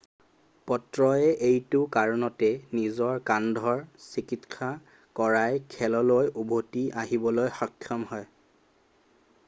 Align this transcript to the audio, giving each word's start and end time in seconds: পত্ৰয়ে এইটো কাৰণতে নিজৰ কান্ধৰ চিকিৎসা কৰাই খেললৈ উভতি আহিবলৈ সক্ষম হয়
পত্ৰয়ে 0.69 1.27
এইটো 1.47 1.81
কাৰণতে 1.95 2.47
নিজৰ 2.79 3.19
কান্ধৰ 3.29 3.83
চিকিৎসা 4.05 4.71
কৰাই 5.21 5.61
খেললৈ 5.75 6.33
উভতি 6.45 6.87
আহিবলৈ 7.03 7.53
সক্ষম 7.61 8.09
হয় 8.15 8.27